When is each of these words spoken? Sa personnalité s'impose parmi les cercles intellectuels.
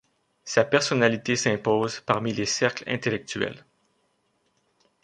Sa 0.43 0.63
personnalité 0.65 1.35
s'impose 1.35 1.99
parmi 1.99 2.33
les 2.33 2.47
cercles 2.47 2.89
intellectuels. 2.89 3.63